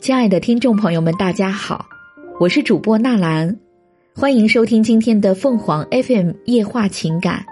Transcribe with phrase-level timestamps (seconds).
[0.00, 1.84] 亲爱的听众朋友们，大家好，
[2.38, 3.58] 我是主播纳兰，
[4.14, 7.44] 欢迎收听今天的凤凰 FM 夜话情感。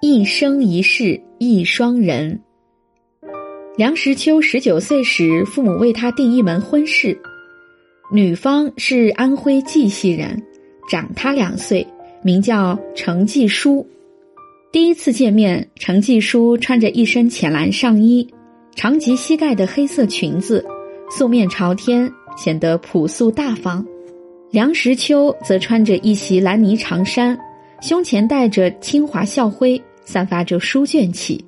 [0.00, 2.40] 一生一世一双人。
[3.76, 7.20] 梁实秋十九岁时，父母为他定一门婚事，
[8.10, 10.42] 女方是安徽绩溪人，
[10.90, 11.86] 长他两岁，
[12.22, 13.86] 名叫程继书。
[14.72, 18.26] 第一次见面，程继书穿着一身浅蓝上衣，
[18.78, 20.64] 长及膝盖的黑色裙子，
[21.10, 23.84] 素面朝天，显得朴素大方。
[24.52, 27.36] 梁实秋则穿着一袭蓝呢长衫，
[27.82, 31.44] 胸前带着清华校徽，散发着书卷气。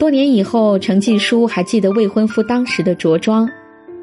[0.00, 3.48] 多年以后，程继书还记得未婚夫当时的着装，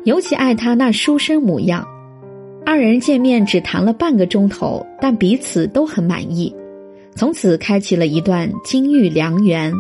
[0.06, 1.86] 尤其爱他那书生模样。
[2.66, 6.56] 二人见面只谈了半个钟头，但彼此都很满意。
[7.18, 9.74] 从此开启了一段金玉良缘。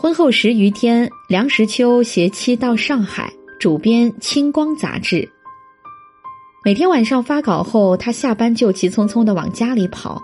[0.00, 5.28] 婚后十余天，梁实秋携妻到上海主编《青光》杂志。
[6.64, 10.22] 每天晚上发稿后，他下班就急匆匆的往家里跑，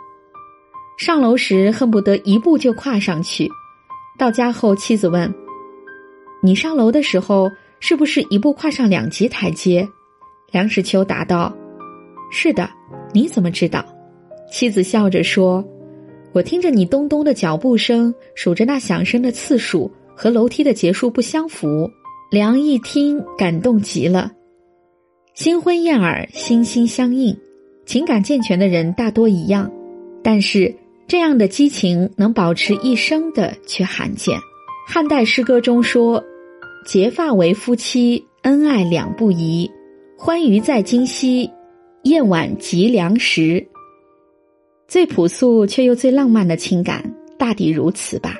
[0.97, 3.51] 上楼时恨不得一步就跨上去。
[4.17, 5.35] 到家后，妻子问
[6.41, 9.89] ：“你上楼的时候是不是一步跨上两级台阶？”
[10.53, 11.53] 梁实秋答道
[12.31, 12.71] ：“是的。”
[13.13, 13.85] 你怎么知道？
[14.53, 15.65] 妻子笑着说
[16.35, 21.89] ：“我听着你咚咚的脚步声，数着那响声的次数和楼梯的结束不相符。”
[22.33, 24.33] 梁一听，感动极了。
[25.35, 27.37] 新婚燕尔，心心相印，
[27.87, 29.71] 情感健全的人大多一样，
[30.25, 30.75] 但是
[31.07, 34.37] 这样的激情能保持一生的却罕见。
[34.89, 36.25] 汉代诗歌中说
[36.85, 39.71] ：“结发为夫妻，恩爱两不疑。
[40.19, 41.49] 欢愉在今夕，
[42.03, 43.65] 夜晚及良时。”
[44.87, 47.03] 最朴素却又最浪漫的情感，
[47.39, 48.37] 大抵如此吧。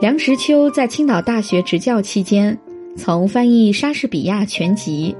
[0.00, 2.56] 梁实秋在青岛大学执教期间，
[2.96, 5.16] 曾翻译莎士比亚全集。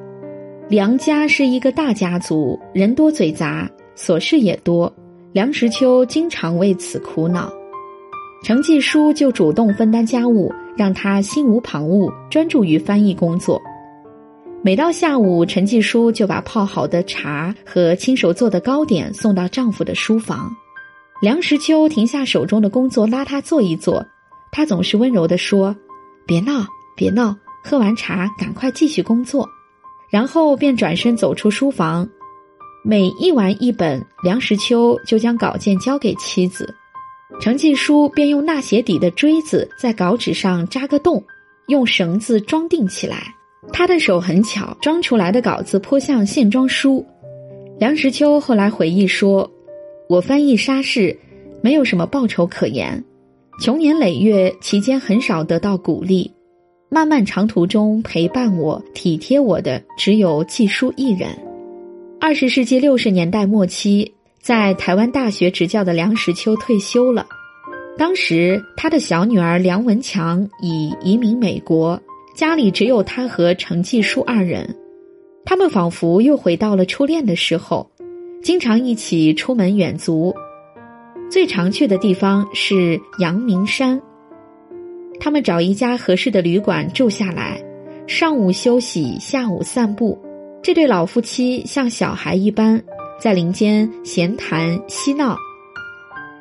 [0.69, 4.93] 梁家是一个大家族，人多嘴杂，琐事也多。
[5.33, 7.51] 梁实秋经常为此苦恼，
[8.45, 13.61] 程继书就主动分担家务，让他心无旁骛，专注于翻译工作。
[14.61, 20.55] 每到下午，陈继书就把泡好的茶和亲手做的糕点送到丈夫的书房。
[21.23, 24.05] 梁实秋停下手中的工作，拉他坐一坐。
[24.51, 25.75] 他总是温柔地说
[26.27, 29.49] ：“别闹，别闹，喝完茶赶快继续工作。”
[30.11, 32.09] 然后便转身走出书房。
[32.83, 36.75] 每译完一本，梁实秋就将稿件交给妻子，
[37.41, 41.23] 程继书便用纳鞋底的锥子在稿纸上扎个洞，
[41.69, 43.35] 用绳子装订起来。
[43.73, 47.05] 他的手很巧，装出来的稿子颇像线装书。
[47.79, 49.51] 梁实秋后来回忆说
[50.09, 51.17] ：“我翻译莎士，
[51.61, 53.05] 没有什么报酬可言，
[53.61, 56.33] 穷年累月期间很少得到鼓励。
[56.89, 61.29] 漫漫长途中陪伴我、体贴我的只有季书一人。”
[62.21, 67.27] 二十世纪六十年代末期，在台湾大学执教的梁实秋退休了。
[67.97, 72.01] 当时他的小女儿梁文强已移民美国。
[72.39, 74.77] 家里只有他和程继书二人，
[75.45, 77.91] 他们仿佛又回到了初恋的时候，
[78.45, 80.33] 经常一起出门远足，
[81.29, 84.01] 最常去的地方是阳明山。
[85.19, 87.61] 他们找一家合适的旅馆住下来，
[88.07, 90.17] 上午休息，下午散步。
[90.63, 92.81] 这对老夫妻像小孩一般，
[93.21, 95.37] 在林间闲谈嬉闹，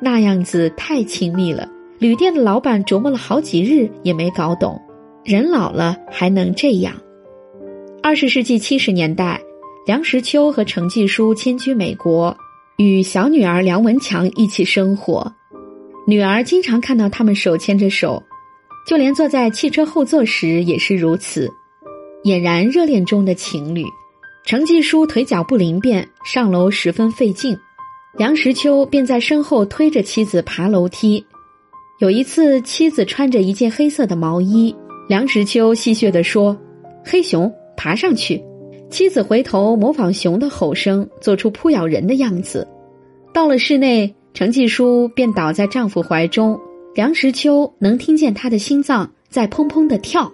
[0.00, 1.68] 那样子太亲密了。
[1.98, 4.80] 旅店的老板琢磨了好几日，也没搞懂。
[5.28, 6.94] 人老了还能这样？
[8.02, 9.38] 二十世纪七十年代，
[9.84, 12.34] 梁实秋和程继书迁居美国，
[12.78, 15.30] 与小女儿梁文强一起生活。
[16.06, 18.22] 女儿经常看到他们手牵着手，
[18.86, 21.46] 就连坐在汽车后座时也是如此，
[22.24, 23.84] 俨然热恋中的情侣。
[24.46, 27.54] 程继书腿脚不灵便，上楼十分费劲，
[28.16, 31.22] 梁实秋便在身后推着妻子爬楼梯。
[31.98, 34.74] 有一次，妻子穿着一件黑色的毛衣。
[35.08, 36.54] 梁实秋戏谑地说
[37.02, 38.42] ：“黑熊爬上去。”
[38.90, 42.68] 妻子回头模仿熊的吼声，做出扑咬人的样子。
[43.32, 46.60] 到了室内，程继书便倒在丈夫怀中。
[46.94, 50.30] 梁实秋能听见他的心脏在砰砰的跳。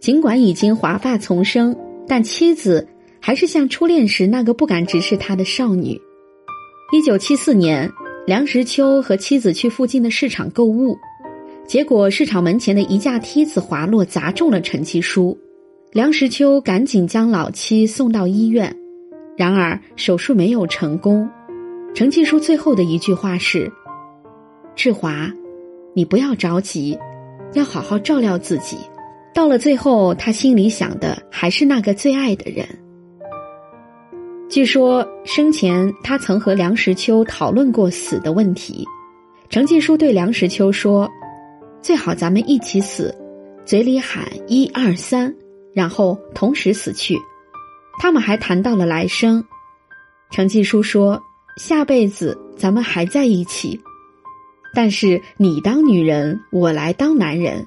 [0.00, 1.76] 尽管已经华发丛生，
[2.08, 2.86] 但妻子
[3.20, 6.00] 还是像初恋时那个不敢直视他的少女。
[6.92, 7.88] 一九七四年，
[8.26, 10.96] 梁实秋和妻子去附近的市场购物。
[11.70, 15.38] 结果，市场门前的一架梯子滑落，砸中了陈继书。
[15.92, 18.76] 梁实秋赶紧将老妻送到医院，
[19.36, 21.30] 然而手术没有成功。
[21.94, 23.70] 陈继书最后的一句话是
[24.74, 25.30] ：“志华，
[25.94, 26.98] 你不要着急，
[27.54, 28.76] 要好好照料自己。”
[29.32, 32.66] 到了最后，他心里想的还是那个最爱的人。
[34.48, 38.84] 据说生前他曾和梁实秋讨论过死的问题。
[39.48, 41.08] 程继书对梁实秋说
[41.82, 43.14] ：“最好咱们一起死，
[43.64, 45.34] 嘴里喊一二三，
[45.74, 47.16] 然后同时死去。”
[48.00, 49.44] 他们还谈到了来生。
[50.30, 51.20] 程继书说
[51.58, 53.80] ：“下辈子咱们还在一起，
[54.74, 57.66] 但是你当女人，我来当男人。”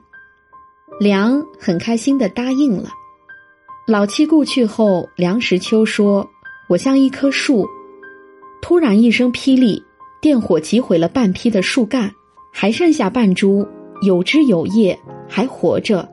[1.00, 2.90] 梁很开心的答应了。
[3.88, 6.28] 老妻故去后，梁实秋说
[6.70, 7.68] ：“我像一棵树，
[8.62, 9.84] 突然一声霹雳。”
[10.22, 12.10] 电火击毁了半批的树干，
[12.50, 13.68] 还剩下半株
[14.04, 14.98] 有枝有叶，
[15.28, 16.08] 还活着，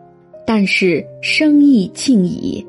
[0.47, 2.65] 但是生意尽矣。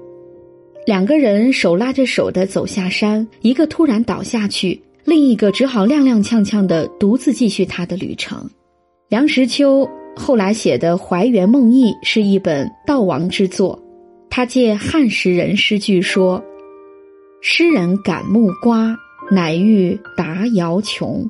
[0.86, 8.50] 两个人手拉着手的走下山，一个突然倒下去，另一个只好踉踉跄跄的独自继续他的旅程。
[9.08, 13.82] 梁实秋后来写的《怀园梦忆》是一本悼亡之作，
[14.30, 16.44] 他借汉时人诗句说
[17.42, 18.96] ：“诗人感木瓜。”
[19.32, 21.30] 乃欲达瑶琼。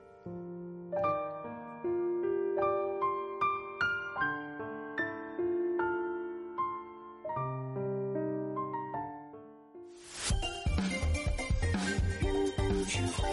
[12.91, 13.30] 学会。